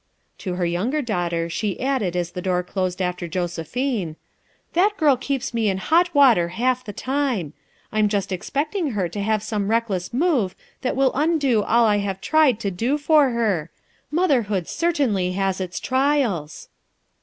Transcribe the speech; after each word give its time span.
To 0.39 0.55
her 0.55 0.65
younger 0.65 1.03
daughter 1.03 1.47
she 1.47 1.79
added 1.79 2.15
as 2.15 2.31
the 2.31 2.41
door 2.41 2.63
closed 2.63 3.03
after 3.03 3.27
Josephine, 3.27 4.15
"That 4.73 4.97
girl 4.97 5.15
keeps 5.15 5.53
me 5.53 5.69
in 5.69 5.77
hot 5.77 6.15
water 6.15 6.47
half 6.47 6.83
the 6.83 6.91
time. 6.91 7.53
I'm 7.91 8.07
just 8.09 8.33
ex 8.33 8.49
pecting 8.49 8.93
her 8.93 9.07
to 9.07 9.19
make 9.23 9.41
some 9.43 9.67
reckless 9.69 10.11
move 10.11 10.55
that 10.81 10.95
will 10.95 11.11
undo 11.13 11.61
all 11.61 11.85
I 11.85 11.97
have 11.97 12.19
tried 12.19 12.59
to 12.61 12.71
do 12.71 12.97
for 12.97 13.29
her* 13.29 13.69
Motherhood 14.09 14.67
certainly 14.67 15.33
has 15.33 15.61
its 15.61 15.79
trials. 15.79 16.69